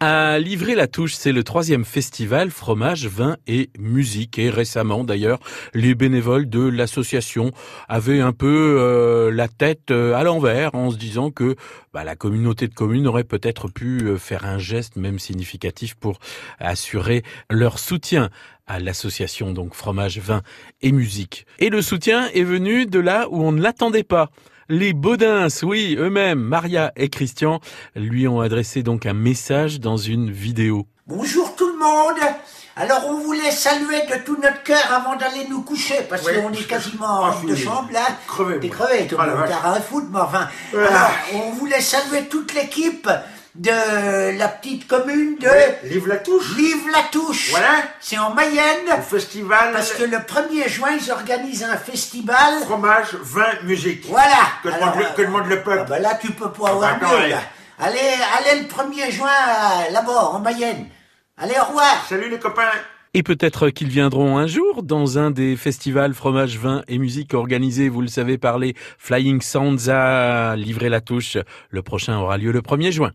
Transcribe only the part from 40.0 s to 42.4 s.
mais enfin. Alors, on voulait saluer